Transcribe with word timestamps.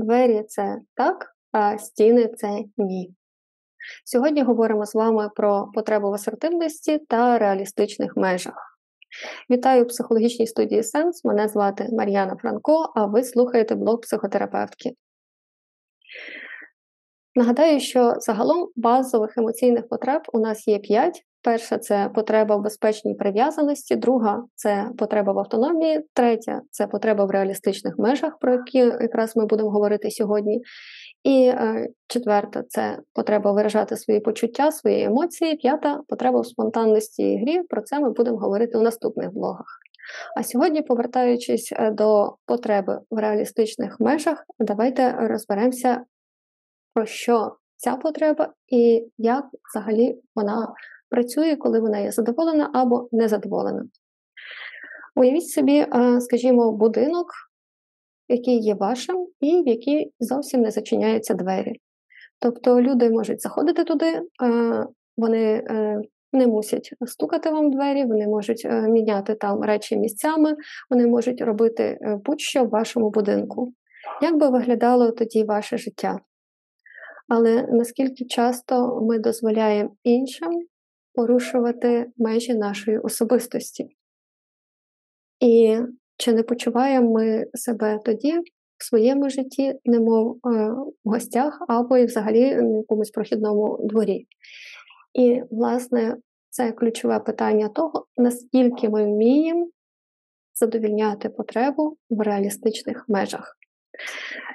двері 0.00 0.42
це 0.48 0.78
так, 0.94 1.36
а 1.52 1.78
стіни 1.78 2.28
це 2.28 2.64
ні. 2.76 3.14
Сьогодні 4.04 4.42
говоримо 4.42 4.86
з 4.86 4.94
вами 4.94 5.30
про 5.36 5.68
потребу 5.74 6.10
в 6.10 6.14
асертивності 6.14 6.98
та 6.98 7.38
реалістичних 7.38 8.16
межах. 8.16 8.78
Вітаю 9.50 9.82
у 9.82 9.86
психологічній 9.86 10.46
студії 10.46 10.82
Сенс. 10.82 11.24
Мене 11.24 11.48
звати 11.48 11.88
Мар'яна 11.92 12.36
Франко, 12.36 12.92
а 12.94 13.06
ви 13.06 13.22
слухаєте 13.22 13.74
блог 13.74 14.00
психотерапевтки. 14.00 14.94
Нагадаю, 17.34 17.80
що 17.80 18.14
загалом 18.18 18.68
базових 18.76 19.38
емоційних 19.38 19.88
потреб 19.88 20.22
у 20.32 20.38
нас 20.38 20.68
є 20.68 20.78
п'ять. 20.78 21.22
Перша 21.42 21.78
це 21.78 22.10
потреба 22.14 22.56
в 22.56 22.62
безпечній 22.62 23.14
прив'язаності, 23.14 23.96
друга 23.96 24.44
це 24.54 24.88
потреба 24.98 25.32
в 25.32 25.38
автономії, 25.38 26.06
третя 26.14 26.60
це 26.70 26.86
потреба 26.86 27.24
в 27.24 27.30
реалістичних 27.30 27.98
межах, 27.98 28.38
про 28.38 28.52
які 28.52 28.78
якраз 28.78 29.36
ми 29.36 29.46
будемо 29.46 29.70
говорити 29.70 30.10
сьогодні. 30.10 30.62
І 31.24 31.46
е, 31.46 31.88
четверта 32.08 32.62
це 32.68 32.98
потреба 33.12 33.52
виражати 33.52 33.96
свої 33.96 34.20
почуття, 34.20 34.72
свої 34.72 35.04
емоції. 35.04 35.56
П'ята 35.56 36.00
потреба 36.08 36.40
в 36.40 36.46
спонтанності 36.46 37.22
і 37.22 37.38
грі. 37.38 37.62
Про 37.62 37.82
це 37.82 38.00
ми 38.00 38.10
будемо 38.10 38.38
говорити 38.38 38.78
у 38.78 38.82
наступних 38.82 39.32
блогах. 39.32 39.66
А 40.36 40.42
сьогодні, 40.42 40.82
повертаючись 40.82 41.72
е, 41.72 41.90
до 41.90 42.36
потреби 42.46 43.00
в 43.10 43.18
реалістичних 43.18 44.00
межах, 44.00 44.44
давайте 44.58 45.12
розберемося, 45.12 46.04
про 46.94 47.06
що 47.06 47.56
ця 47.80 47.96
потреба 47.96 48.52
і 48.68 49.06
як 49.18 49.44
взагалі 49.70 50.20
вона 50.34 50.74
працює, 51.10 51.56
коли 51.56 51.80
вона 51.80 51.98
є 51.98 52.12
задоволена 52.12 52.70
або 52.74 53.08
незадоволена. 53.12 53.84
Уявіть 55.16 55.48
собі, 55.48 55.86
е, 55.94 56.20
скажімо, 56.20 56.72
будинок, 56.72 57.26
який 58.28 58.58
є 58.58 58.74
вашим, 58.74 59.26
і 59.40 59.62
в 59.62 59.68
який 59.68 60.12
зовсім 60.20 60.60
не 60.60 60.70
зачиняються 60.70 61.34
двері. 61.34 61.80
Тобто 62.38 62.80
люди 62.80 63.10
можуть 63.10 63.40
заходити 63.40 63.84
туди, 63.84 64.06
е, 64.06 64.22
вони 65.16 65.64
е, 65.70 66.00
не 66.32 66.46
мусять 66.46 66.94
стукати 67.06 67.50
вам 67.50 67.70
двері, 67.70 68.04
вони 68.04 68.26
можуть 68.26 68.64
міняти 68.64 69.34
там 69.34 69.62
речі 69.62 69.96
місцями, 69.96 70.56
вони 70.90 71.06
можуть 71.06 71.40
робити 71.40 71.98
будь-що 72.24 72.64
в 72.64 72.68
вашому 72.68 73.10
будинку. 73.10 73.72
Як 74.22 74.36
би 74.36 74.48
виглядало 74.48 75.10
тоді 75.10 75.44
ваше 75.44 75.78
життя? 75.78 76.20
Але 77.30 77.66
наскільки 77.72 78.24
часто 78.24 79.00
ми 79.02 79.18
дозволяємо 79.18 79.96
іншим 80.02 80.66
порушувати 81.14 82.06
межі 82.16 82.54
нашої 82.54 82.98
особистості. 82.98 83.88
І 85.40 85.78
чи 86.16 86.32
не 86.32 86.42
почуваємо 86.42 87.12
ми 87.12 87.46
себе 87.54 88.00
тоді 88.04 88.38
в 88.78 88.84
своєму 88.84 89.30
житті, 89.30 89.74
немов 89.84 90.36
е, 90.36 90.38
в 91.04 91.10
гостях, 91.10 91.58
або 91.68 91.96
і 91.96 92.04
взагалі 92.04 92.56
в 92.56 92.76
якомусь 92.76 93.10
прохідному 93.10 93.78
дворі? 93.84 94.26
І, 95.14 95.42
власне, 95.50 96.16
це 96.48 96.72
ключове 96.72 97.20
питання 97.20 97.68
того, 97.68 98.06
наскільки 98.16 98.88
ми 98.88 99.04
вміємо 99.04 99.68
задовільняти 100.54 101.28
потребу 101.28 101.96
в 102.10 102.20
реалістичних 102.20 103.04
межах. 103.08 103.56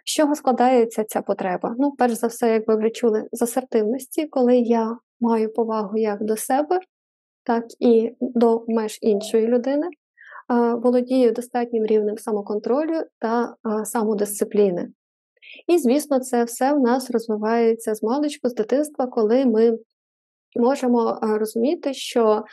З 0.05 0.11
чого 0.11 0.35
складається 0.35 1.03
ця 1.03 1.21
потреба? 1.21 1.75
Ну, 1.77 1.91
перш 1.91 2.13
за 2.13 2.27
все, 2.27 2.53
як 2.53 2.67
ви 2.67 2.75
вже 2.75 2.89
чули, 2.89 3.27
з 3.31 3.41
асертивності, 3.41 4.27
коли 4.27 4.57
я 4.57 4.97
маю 5.19 5.53
повагу 5.53 5.97
як 5.97 6.23
до 6.23 6.37
себе, 6.37 6.79
так 7.43 7.65
і 7.79 8.15
до 8.19 8.65
меж 8.67 8.99
іншої 9.01 9.47
людини, 9.47 9.87
володію 10.75 11.31
достатнім 11.31 11.85
рівнем 11.85 12.17
самоконтролю 12.17 13.01
та 13.19 13.55
самодисципліни. 13.85 14.89
І, 15.67 15.77
звісно, 15.77 16.19
це 16.19 16.43
все 16.43 16.73
в 16.73 16.79
нас 16.79 17.11
розвивається 17.11 17.95
з 17.95 18.03
маличку, 18.03 18.49
з 18.49 18.55
дитинства, 18.55 19.07
коли 19.07 19.45
ми 19.45 19.77
можемо 20.55 21.19
розуміти, 21.21 21.93
що 21.93 22.43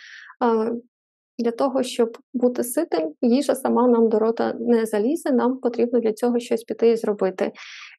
для 1.38 1.50
того, 1.50 1.82
щоб 1.82 2.18
бути 2.34 2.64
ситим, 2.64 3.12
їжа 3.22 3.54
сама 3.54 3.88
нам 3.88 4.08
до 4.08 4.18
рота 4.18 4.54
не 4.60 4.86
залізе, 4.86 5.32
нам 5.32 5.56
потрібно 5.56 6.00
для 6.00 6.12
цього 6.12 6.38
щось 6.38 6.64
піти 6.64 6.90
і 6.90 6.96
зробити. 6.96 7.52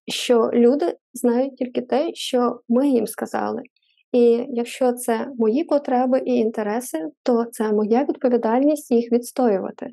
Що 0.07 0.51
люди 0.53 0.95
знають 1.13 1.55
тільки 1.55 1.81
те, 1.81 2.09
що 2.13 2.59
ми 2.69 2.89
їм 2.89 3.07
сказали. 3.07 3.61
І 4.11 4.45
якщо 4.49 4.93
це 4.93 5.27
мої 5.37 5.63
потреби 5.63 6.21
і 6.25 6.35
інтереси, 6.35 6.97
то 7.23 7.45
це 7.51 7.71
моя 7.71 8.03
відповідальність 8.03 8.91
їх 8.91 9.11
відстоювати. 9.11 9.89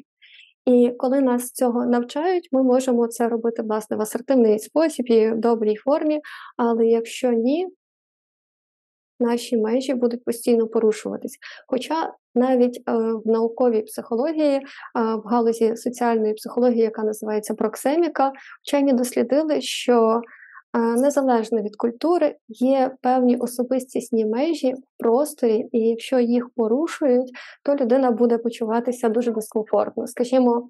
І 0.67 0.93
коли 0.99 1.21
нас 1.21 1.53
цього 1.53 1.87
навчають, 1.87 2.49
ми 2.53 2.63
можемо 2.63 3.07
це 3.07 3.29
робити 3.29 3.63
власне 3.63 3.97
в 3.97 4.01
асертивний 4.01 4.59
спосіб 4.59 5.07
і 5.07 5.31
в 5.31 5.37
добрій 5.37 5.77
формі. 5.77 6.21
Але 6.57 6.87
якщо 6.87 7.33
ні, 7.33 7.69
наші 9.21 9.57
межі 9.57 9.95
будуть 9.95 10.25
постійно 10.25 10.67
порушуватись. 10.67 11.39
Хоча 11.67 12.13
навіть 12.35 12.77
е, 12.77 12.93
в 12.95 13.23
науковій 13.27 13.83
психології, 13.83 14.57
е, 14.57 14.61
в 14.95 15.23
галузі 15.25 15.77
соціальної 15.77 16.35
психології, 16.35 16.83
яка 16.83 17.03
називається 17.03 17.55
проксеміка, 17.55 18.33
вчені 18.63 18.93
дослідили, 18.93 19.61
що 19.61 20.21
незалежно 20.75 21.63
від 21.63 21.77
культури, 21.77 22.37
є 22.49 22.91
певні 23.03 23.37
особистісні 23.37 24.27
межі 24.27 24.75
в 24.75 24.83
просторі, 24.99 25.69
і 25.73 25.79
якщо 25.79 26.19
їх 26.19 26.49
порушують, 26.57 27.31
то 27.65 27.77
людина 27.77 28.11
буде 28.11 28.39
почуватися 28.39 29.09
дуже 29.09 29.33
дискомфортно. 29.33 30.07
Скажімо, 30.07 30.69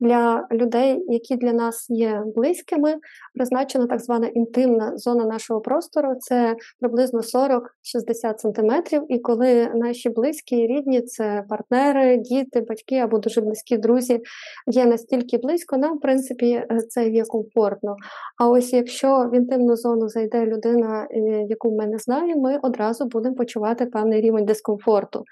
для 0.00 0.46
людей, 0.52 1.04
які 1.08 1.36
для 1.36 1.52
нас 1.52 1.90
є 1.90 2.22
близькими, 2.36 2.94
призначена 3.34 3.86
так 3.86 4.00
звана 4.00 4.26
інтимна 4.26 4.96
зона 4.96 5.24
нашого 5.24 5.60
простору 5.60 6.14
це 6.20 6.56
приблизно 6.80 7.20
40-60 7.20 8.38
см. 8.38 9.02
І 9.08 9.18
коли 9.18 9.70
наші 9.74 10.10
близькі 10.10 10.66
рідні, 10.66 11.02
це 11.02 11.44
партнери, 11.48 12.16
діти, 12.16 12.60
батьки 12.60 12.96
або 12.96 13.18
дуже 13.18 13.40
близькі 13.40 13.76
друзі, 13.76 14.20
є 14.66 14.86
настільки 14.86 15.38
близько, 15.38 15.76
нам 15.76 15.96
в 15.96 16.00
принципі 16.00 16.64
це 16.88 17.08
є 17.08 17.24
комфортно. 17.24 17.96
А 18.38 18.48
ось 18.48 18.72
якщо 18.72 19.28
в 19.32 19.34
інтимну 19.34 19.76
зону 19.76 20.08
зайде 20.08 20.46
людина, 20.46 21.08
е, 21.10 21.20
яку 21.48 21.76
ми 21.76 21.86
не 21.86 21.98
знаємо, 21.98 22.42
ми 22.42 22.58
одразу 22.62 23.04
будемо 23.04 23.34
почувати 23.34 23.86
певний 23.86 24.20
рівень 24.20 24.44
дискомфорту. 24.44 25.24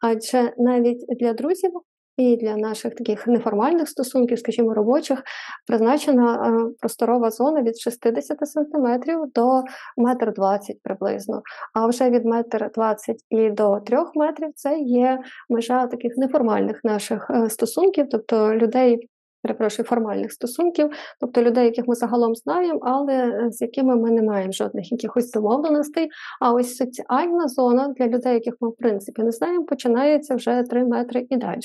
Адже 0.00 0.52
навіть 0.58 1.04
для 1.20 1.32
друзів 1.32 1.70
і 2.16 2.36
для 2.36 2.56
наших 2.56 2.94
таких 2.94 3.26
неформальних 3.26 3.88
стосунків, 3.88 4.38
скажімо, 4.38 4.74
робочих, 4.74 5.22
призначена 5.66 6.34
е, 6.34 6.74
просторова 6.80 7.30
зона 7.30 7.62
від 7.62 7.78
60 7.78 8.38
см 8.48 8.86
до 9.34 9.62
1,20 9.98 10.70
м 10.70 10.76
приблизно. 10.82 11.42
А 11.74 11.86
вже 11.86 12.10
від 12.10 12.26
1,20 12.26 12.96
м 13.08 13.16
і 13.30 13.50
до 13.50 13.80
3 13.80 13.98
метрів 14.14 14.50
це 14.54 14.78
є 14.78 15.18
межа 15.48 15.86
таких 15.86 16.16
неформальних 16.16 16.80
наших 16.84 17.30
е, 17.30 17.50
стосунків, 17.50 18.06
тобто 18.10 18.54
людей 18.54 19.08
перепрошую, 19.44 19.86
формальних 19.86 20.32
стосунків, 20.32 20.90
тобто 21.20 21.42
людей, 21.42 21.64
яких 21.64 21.88
ми 21.88 21.94
загалом 21.94 22.34
знаємо, 22.34 22.80
але 22.82 23.14
е, 23.14 23.50
з 23.50 23.60
якими 23.60 23.96
ми 23.96 24.10
не 24.10 24.22
маємо 24.22 24.52
жодних 24.52 24.92
якихось 24.92 25.30
домовленостей. 25.30 26.08
А 26.40 26.52
ось 26.52 26.76
соціальна 26.76 27.48
зона 27.48 27.94
для 27.98 28.06
людей, 28.06 28.34
яких 28.34 28.54
ми 28.60 28.68
в 28.68 28.76
принципі 28.76 29.22
не 29.22 29.32
знаємо, 29.32 29.64
починається 29.64 30.34
вже 30.34 30.62
3 30.62 30.84
метри 30.84 31.26
і 31.30 31.36
далі. 31.36 31.60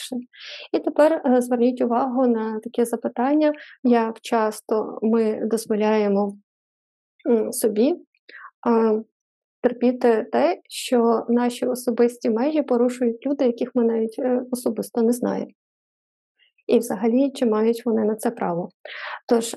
І 0.74 0.80
тепер 0.80 1.22
е, 1.26 1.42
зверніть 1.42 1.82
увагу 1.82 2.28
на 2.28 2.60
таке 2.60 2.86
запитання, 2.86 3.54
як 3.84 4.20
часто 4.22 5.00
ми 5.02 5.42
дозволяємо 5.46 6.38
собі. 7.52 7.96
Терпіти 9.62 10.28
те, 10.32 10.62
що 10.70 11.26
наші 11.30 11.66
особисті 11.66 12.30
межі 12.30 12.62
порушують 12.62 13.26
люди, 13.26 13.46
яких 13.46 13.76
ми 13.76 13.84
навіть 13.84 14.20
е, 14.20 14.42
особисто 14.52 15.02
не 15.02 15.14
знаємо 15.14 15.52
і 16.70 16.80
взагалі 16.80 17.32
чи 17.32 17.46
мають 17.46 17.86
вони 17.86 18.06
на 18.06 18.16
це 18.16 18.32
право. 18.32 18.70
Тож, 19.28 19.56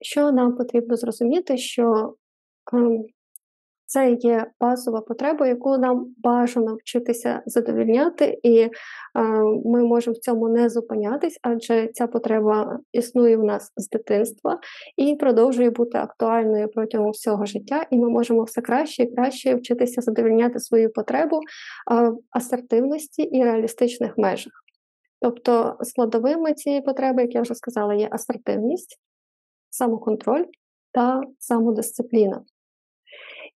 що 0.00 0.32
нам 0.32 0.56
потрібно 0.56 0.96
зрозуміти, 0.96 1.56
що 1.56 2.14
ем, 2.72 3.04
це 3.92 4.12
є 4.12 4.46
базова 4.60 5.00
потреба, 5.00 5.46
яку 5.46 5.78
нам 5.78 6.14
бажано 6.18 6.74
вчитися 6.74 7.42
задовільняти, 7.46 8.40
і 8.42 8.58
е, 8.58 8.70
ми 9.64 9.84
можемо 9.84 10.14
в 10.14 10.18
цьому 10.18 10.48
не 10.48 10.68
зупинятись, 10.68 11.38
адже 11.42 11.88
ця 11.88 12.06
потреба 12.06 12.78
існує 12.92 13.36
в 13.36 13.44
нас 13.44 13.72
з 13.76 13.88
дитинства 13.88 14.58
і 14.96 15.14
продовжує 15.14 15.70
бути 15.70 15.98
актуальною 15.98 16.68
протягом 16.68 17.10
всього 17.10 17.46
життя, 17.46 17.86
і 17.90 17.98
ми 17.98 18.10
можемо 18.10 18.42
все 18.42 18.60
краще 18.60 19.02
і 19.02 19.14
краще 19.14 19.54
вчитися 19.54 20.00
задовільняти 20.00 20.60
свою 20.60 20.92
потребу 20.92 21.36
е, 21.36 22.08
в 22.08 22.18
асертивності 22.30 23.22
і 23.22 23.44
реалістичних 23.44 24.18
межах. 24.18 24.61
Тобто 25.22 25.76
складовими 25.82 26.54
цієї 26.54 26.82
потреби, 26.82 27.22
як 27.22 27.34
я 27.34 27.42
вже 27.42 27.54
сказала, 27.54 27.94
є 27.94 28.08
асертивність, 28.12 29.00
самоконтроль 29.70 30.44
та 30.92 31.20
самодисципліна. 31.38 32.44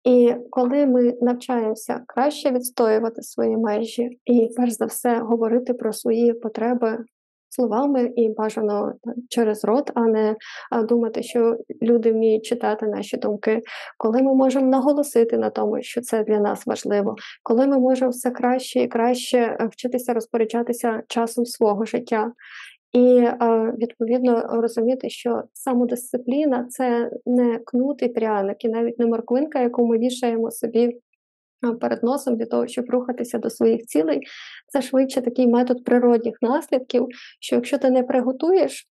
І 0.04 0.36
коли 0.50 0.86
ми 0.86 1.18
навчаємося 1.22 2.04
краще 2.08 2.52
відстоювати 2.52 3.22
свої 3.22 3.58
межі 3.58 4.20
і, 4.26 4.50
перш 4.58 4.72
за 4.72 4.86
все, 4.86 5.20
говорити 5.20 5.74
про 5.74 5.94
свої 5.94 6.34
потреби 6.34 7.06
словами 7.56 8.12
і 8.16 8.30
бажано 8.30 8.94
через 9.30 9.66
рот, 9.66 9.92
а 9.94 10.02
не 10.02 10.36
думати, 10.72 11.24
що 11.24 11.58
люди 11.82 12.12
вміють 12.12 12.46
читати 12.46 12.88
наші 12.88 13.18
думки, 13.18 13.62
коли 13.98 14.22
ми 14.22 14.36
можемо 14.36 14.68
наголосити 14.68 15.38
на 15.38 15.50
тому, 15.50 15.82
що 15.82 16.02
це 16.02 16.24
для 16.24 16.40
нас 16.40 16.66
важливо, 16.66 17.16
коли 17.44 17.68
ми 17.68 17.80
можемо 17.80 18.12
все 18.12 18.32
краще 18.32 18.80
і 18.80 18.88
краще 18.88 19.38
е, 19.38 19.70
вчитися 19.72 20.14
розпоряджатися 20.14 21.04
часом 21.08 21.46
свого 21.46 21.86
життя. 21.86 22.32
І 22.94 23.28
відповідно 23.78 24.42
розуміти, 24.50 25.10
що 25.10 25.44
самодисципліна 25.54 26.66
це 26.70 27.12
не 27.26 27.60
кнут 27.66 28.14
пряник, 28.14 28.66
і 28.66 28.70
навіть 28.70 29.00
не 29.00 29.06
морквинка, 29.06 29.62
яку 29.62 29.86
ми 29.88 29.98
вішаємо 29.98 30.52
собі 30.52 30.98
перед 31.82 32.04
носом 32.04 32.38
для 32.38 32.46
того, 32.46 32.68
щоб 32.68 32.86
рухатися 32.90 33.38
до 33.38 33.50
своїх 33.50 33.86
цілей. 33.86 34.22
Це 34.68 34.82
швидше 34.82 35.22
такий 35.22 35.48
метод 35.48 35.84
природних 35.84 36.36
наслідків, 36.42 37.08
що 37.40 37.56
якщо 37.56 37.78
ти 37.78 37.90
не 37.90 38.04
приготуєш, 38.04 38.88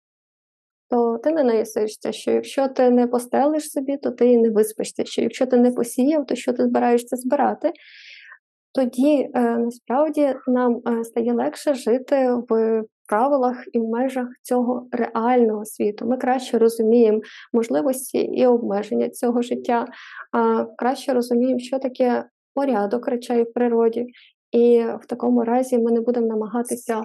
то 0.89 1.17
ти 1.17 1.31
не 1.31 1.43
наїсишся, 1.43 2.11
що 2.11 2.31
якщо 2.31 2.67
ти 2.67 2.89
не 2.89 3.07
постелиш 3.07 3.71
собі, 3.71 3.97
то 3.97 4.11
ти 4.11 4.37
не 4.37 4.49
виспишся, 4.49 5.05
що 5.05 5.21
якщо 5.21 5.45
ти 5.45 5.57
не 5.57 5.71
посіяв, 5.71 6.25
то 6.25 6.35
що 6.35 6.53
ти 6.53 6.63
збираєшся 6.63 7.15
збирати. 7.15 7.71
Тоді 8.73 9.29
е, 9.33 9.41
насправді 9.41 10.35
нам 10.47 10.81
е, 10.87 11.03
стає 11.03 11.33
легше 11.33 11.73
жити 11.73 12.29
в 12.49 12.83
правилах 13.07 13.63
і 13.73 13.79
в 13.79 13.87
межах 13.87 14.27
цього 14.41 14.87
реального 14.91 15.65
світу. 15.65 16.05
Ми 16.05 16.17
краще 16.17 16.57
розуміємо 16.57 17.21
можливості 17.53 18.17
і 18.17 18.45
обмеження 18.45 19.09
цього 19.09 19.41
життя, 19.41 19.87
краще 20.77 21.13
розуміємо, 21.13 21.59
що 21.59 21.79
таке 21.79 22.25
порядок 22.53 23.07
речей 23.07 23.43
в 23.43 23.53
природі. 23.53 24.07
І 24.51 24.83
в 25.01 25.05
такому 25.07 25.43
разі 25.43 25.77
ми 25.77 25.91
не 25.91 26.01
будемо 26.01 26.27
намагатися 26.27 27.03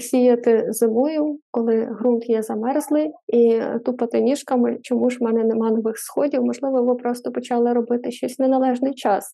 сіяти 0.00 0.66
зимою, 0.68 1.38
коли 1.50 1.88
ґрунт 2.00 2.28
є 2.28 2.42
замерзлий, 2.42 3.10
і 3.32 3.60
тупати 3.84 4.20
ніжками, 4.20 4.78
чому 4.82 5.10
ж 5.10 5.18
в 5.20 5.22
мене 5.22 5.44
нема 5.44 5.70
нових 5.70 5.98
сходів, 5.98 6.44
можливо, 6.44 6.82
ви 6.82 6.94
просто 6.94 7.32
почали 7.32 7.72
робити 7.72 8.10
щось 8.10 8.38
в 8.38 8.42
неналежний 8.42 8.94
час. 8.94 9.32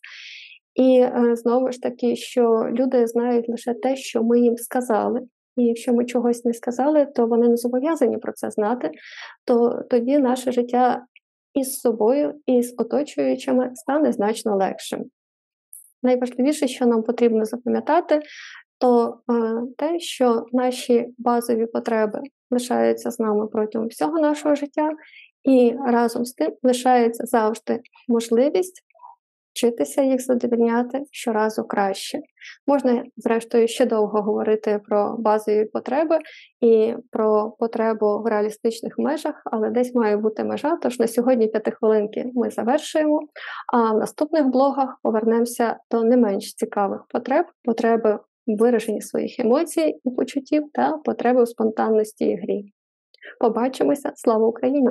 І 0.74 1.00
е, 1.00 1.36
знову 1.36 1.72
ж 1.72 1.80
таки, 1.80 2.16
що 2.16 2.68
люди 2.72 3.06
знають 3.06 3.48
лише 3.48 3.74
те, 3.74 3.96
що 3.96 4.22
ми 4.22 4.40
їм 4.40 4.56
сказали. 4.56 5.20
І 5.56 5.64
якщо 5.64 5.92
ми 5.92 6.04
чогось 6.04 6.44
не 6.44 6.54
сказали, 6.54 7.06
то 7.06 7.26
вони 7.26 7.48
не 7.48 7.56
зобов'язані 7.56 8.18
про 8.18 8.32
це 8.32 8.50
знати, 8.50 8.90
то 9.44 9.82
тоді 9.90 10.18
наше 10.18 10.52
життя 10.52 11.06
із 11.54 11.80
собою 11.80 12.34
і 12.46 12.62
з 12.62 12.74
оточуючими 12.78 13.70
стане 13.74 14.12
значно 14.12 14.56
легшим. 14.56 15.04
Найважливіше, 16.02 16.68
що 16.68 16.86
нам 16.86 17.02
потрібно 17.02 17.44
запам'ятати, 17.44 18.20
то 18.78 19.20
е, 19.30 19.62
те, 19.78 19.98
що 19.98 20.46
наші 20.52 21.08
базові 21.18 21.66
потреби 21.66 22.20
лишаються 22.50 23.10
з 23.10 23.18
нами 23.18 23.46
протягом 23.46 23.88
всього 23.88 24.20
нашого 24.20 24.54
життя, 24.54 24.90
і 25.44 25.74
разом 25.86 26.24
з 26.24 26.32
тим 26.32 26.52
лишається 26.62 27.26
завжди 27.26 27.80
можливість 28.08 28.82
вчитися 29.52 30.02
їх 30.02 30.24
задовільняти 30.24 31.02
щоразу 31.10 31.64
краще. 31.64 32.20
Можна, 32.66 33.04
зрештою, 33.16 33.68
ще 33.68 33.86
довго 33.86 34.22
говорити 34.22 34.80
про 34.88 35.16
базові 35.18 35.64
потреби 35.64 36.18
і 36.60 36.94
про 37.10 37.50
потребу 37.58 38.22
в 38.22 38.26
реалістичних 38.26 38.98
межах, 38.98 39.42
але 39.44 39.70
десь 39.70 39.94
має 39.94 40.16
бути 40.16 40.44
межа. 40.44 40.76
Тож 40.76 40.98
на 40.98 41.06
сьогодні 41.06 41.48
п'ятихвилинки 41.48 42.30
ми 42.34 42.50
завершуємо. 42.50 43.20
А 43.72 43.92
в 43.92 43.98
наступних 43.98 44.46
блогах 44.46 44.98
повернемося 45.02 45.76
до 45.90 46.04
не 46.04 46.16
менш 46.16 46.54
цікавих 46.54 47.04
потреб, 47.08 47.46
потреби 47.64 48.18
в 48.46 48.56
вираженні 48.56 49.00
своїх 49.00 49.40
емоцій 49.40 50.00
і 50.04 50.10
почуттів 50.10 50.64
та 50.72 50.92
потреби 50.92 51.42
в 51.42 51.48
спонтанності 51.48 52.24
і 52.24 52.36
грі. 52.36 52.72
Побачимося! 53.40 54.12
Слава 54.14 54.46
Україні! 54.46 54.90